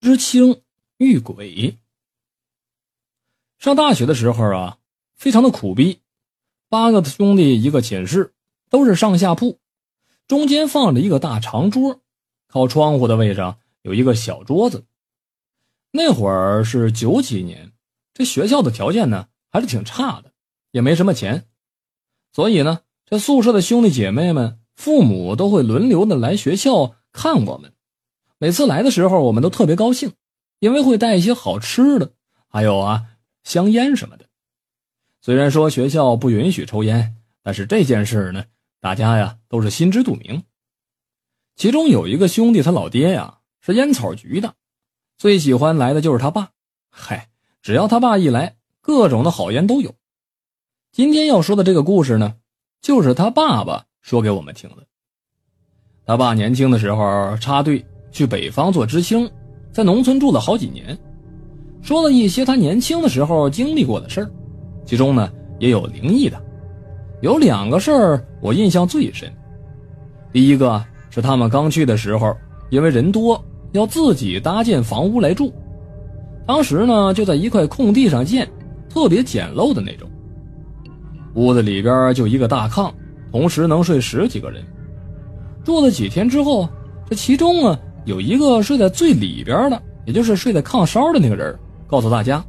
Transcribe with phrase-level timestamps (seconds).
[0.00, 0.62] 知青
[0.96, 1.78] 遇鬼。
[3.58, 4.78] 上大学的时候啊，
[5.14, 6.00] 非常的苦逼。
[6.70, 8.32] 八个兄弟一个寝室，
[8.70, 9.58] 都是上下铺，
[10.26, 12.00] 中间放着一个大长桌，
[12.46, 14.86] 靠窗户的位置有一个小桌子。
[15.90, 17.72] 那会儿是九几年，
[18.14, 20.32] 这学校的条件呢还是挺差的，
[20.70, 21.46] 也没什么钱，
[22.32, 27.74] 所以呢，这宿舍的兄弟姐妹们父母都会轮流的来学校看我们。
[28.42, 30.14] 每次来的时候，我们都特别高兴，
[30.60, 32.14] 因为会带一些好吃的，
[32.48, 33.04] 还有啊
[33.44, 34.24] 香烟什么的。
[35.20, 38.46] 虽然说学校不允许抽烟，但是这件事呢，
[38.80, 40.42] 大家呀都是心知肚明。
[41.54, 44.54] 其中有一个兄弟，他老爹呀是烟草局的，
[45.18, 46.52] 最喜欢来的就是他爸。
[46.88, 47.28] 嗨，
[47.60, 49.94] 只要他爸一来，各种的好烟都有。
[50.92, 52.36] 今天要说的这个故事呢，
[52.80, 54.86] 就是他爸爸说给我们听的。
[56.06, 57.84] 他爸年轻的时候插队。
[58.10, 59.30] 去北方做知青，
[59.72, 60.98] 在农村住了好几年，
[61.80, 64.30] 说了一些他年轻的时候经历过的事儿，
[64.84, 66.40] 其中呢也有灵异的，
[67.22, 69.32] 有两个事儿我印象最深。
[70.32, 72.34] 第一个是他们刚去的时候，
[72.68, 75.52] 因为人多，要自己搭建房屋来住，
[76.46, 78.48] 当时呢就在一块空地上建，
[78.88, 80.08] 特别简陋的那种，
[81.34, 82.92] 屋子里边就一个大炕，
[83.30, 84.62] 同时能睡十几个人。
[85.62, 86.68] 住了几天之后，
[87.08, 87.78] 这其中啊。
[88.04, 91.56] 有一个睡在最里边的，也就是睡在炕梢的那个人，
[91.86, 92.42] 告诉大家，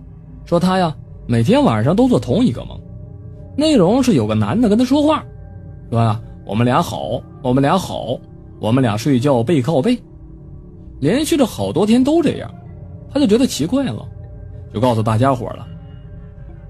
[0.46, 0.96] 说他呀
[1.28, 2.80] 每天晚上都做同一个梦，
[3.58, 5.24] 内容是有个男的跟他说话，
[5.90, 8.18] 说呀我们俩好，我们俩好，
[8.60, 9.98] 我们俩睡觉背靠背，
[11.00, 12.50] 连续着好多天都这样，
[13.14, 14.08] 他就觉得奇怪了，
[14.74, 15.68] 就告诉大家伙了，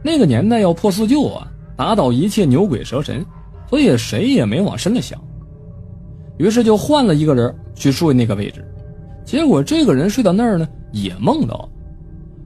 [0.03, 3.23] 那个年代要破四旧啊，打倒一切牛鬼蛇神，
[3.69, 5.19] 所以谁也没往深了想，
[6.37, 8.67] 于是就换了一个人去睡那个位置。
[9.23, 11.69] 结果这个人睡到那儿呢，也梦到，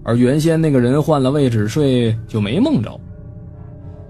[0.04, 3.00] 而原先那个人换了位置睡就没梦着。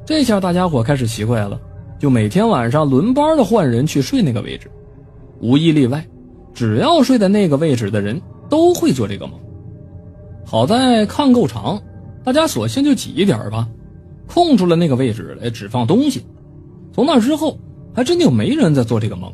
[0.06, 1.60] 这下大家伙开始奇怪了，
[1.98, 4.70] 就每天晚上轮班的换人去睡那个位置，
[5.40, 6.06] 无一例外，
[6.54, 9.40] 只要睡在那个位置的人都会做这个梦。
[10.46, 11.82] 好在炕够长，
[12.24, 13.68] 大家索性就挤一点吧，
[14.28, 16.24] 空出了那个位置来只放东西。
[16.92, 17.58] 从那之后，
[17.94, 19.32] 还真就没人再做这个梦。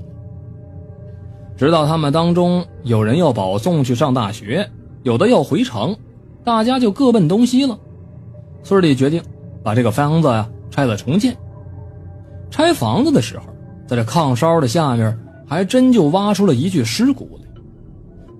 [1.61, 4.67] 直到他们当中有人要保送去上大学，
[5.03, 5.95] 有的要回城，
[6.43, 7.77] 大家就各奔东西了。
[8.63, 9.21] 村里决定
[9.61, 11.37] 把这个房子呀拆了重建。
[12.49, 13.45] 拆房子的时候，
[13.85, 15.15] 在这炕梢的下面
[15.47, 17.61] 还真就挖出了一具尸骨来，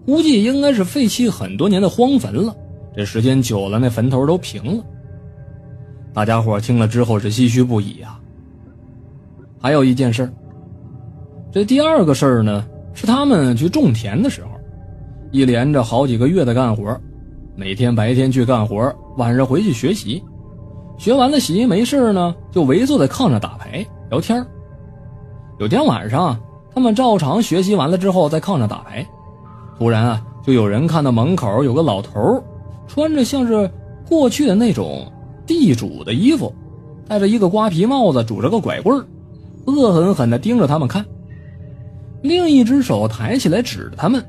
[0.04, 2.56] 估计应该是废弃很多年的荒坟了。
[2.96, 4.84] 这时间久了，那坟头都平了。
[6.12, 8.20] 大家伙听了之后是唏嘘不已呀。
[9.60, 10.28] 还有一件事
[11.52, 12.66] 这第二个事儿呢。
[12.94, 14.50] 是他们去种田的时候，
[15.32, 17.00] 一连着好几个月的干活，
[17.56, 20.24] 每天白天去干活，晚上回去学习，
[20.98, 24.46] 学完了习没事呢，就围坐在炕上打牌聊天。
[25.60, 26.38] 有天晚上，
[26.74, 29.06] 他们照常学习完了之后，在炕上打牌，
[29.78, 32.44] 突然啊，就有人看到门口有个老头，
[32.88, 33.70] 穿着像是
[34.08, 35.12] 过去的那种
[35.46, 36.54] 地主的衣服，
[37.08, 39.02] 戴着一个瓜皮帽子，拄着个拐棍
[39.66, 41.06] 恶狠狠地盯着他们看。
[42.22, 44.24] 另一只手抬起来指着他们，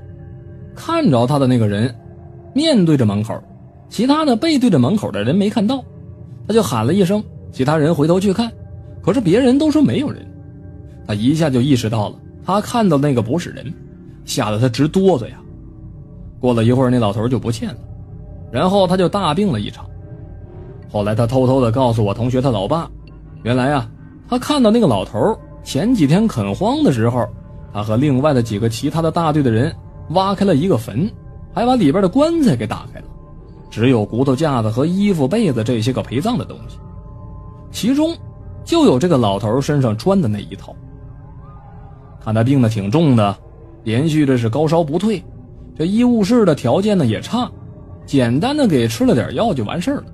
[0.75, 1.95] 看着他的那个人，
[2.55, 3.39] 面对着门口，
[3.91, 5.85] 其他的背对着门口的人没看到，
[6.49, 8.51] 他就喊了一声，其他人回头去看，
[9.03, 10.27] 可是别人都说没有人，
[11.07, 13.73] 他一下就意识到了，他看到那个不是人，
[14.25, 15.39] 吓得他直哆嗦呀。
[16.41, 17.79] 过了一会儿，那老头就不见了，
[18.51, 19.85] 然后他就大病了一场。
[20.91, 22.91] 后来他偷偷的告诉我同学他老爸，
[23.43, 23.91] 原来啊，
[24.29, 27.29] 他看到那个老头前几天垦荒的时候。
[27.73, 29.75] 他和另外的几个其他的大队的人
[30.11, 31.11] 挖开了一个坟，
[31.55, 33.07] 还把里边的棺材给打开了，
[33.71, 36.77] 只有骨头架子和衣服被子这些个陪葬的东西，
[37.71, 38.15] 其中
[38.65, 40.75] 就有这个老头身上穿的那一套。
[42.21, 43.37] 看他病的挺重的，
[43.85, 45.23] 连续的是高烧不退，
[45.77, 47.51] 这医务室的条件呢也差，
[48.05, 50.05] 简单的给吃了点药就完事了。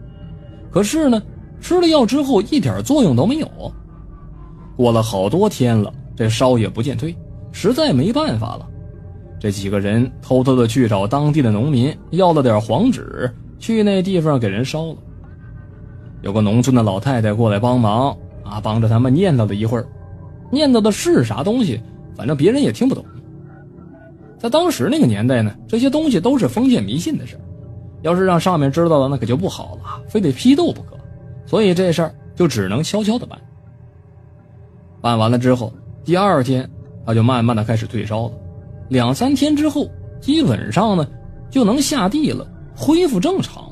[0.70, 1.20] 可是呢，
[1.60, 3.48] 吃了药之后一点作用都没有，
[4.76, 7.14] 过了好多天了，这烧也不见退。
[7.60, 8.64] 实在没办法了，
[9.40, 13.28] 这几个人偷偷的去找当地的农民要了点黄纸，
[13.58, 14.96] 去那地方给人烧了。
[16.22, 19.84] 有个农村的老太太过来帮忙啊，帮着他们念叨了一会儿，
[20.52, 21.80] 念叨的是啥东西，
[22.16, 23.04] 反正别人也听不懂。
[24.38, 27.36] 在当时那个年代呢，这些东西都是封建迷信的事
[28.02, 30.96] 要是让上面知道了，那可就不好了，非得批斗不可。
[31.44, 33.36] 所以这事儿就只能悄悄的办。
[35.00, 35.72] 办完了之后，
[36.04, 36.64] 第二天。
[37.08, 38.32] 他就慢慢的开始退烧了，
[38.90, 39.88] 两三天之后，
[40.20, 41.08] 基本上呢
[41.48, 42.46] 就能下地了，
[42.76, 43.67] 恢复正常。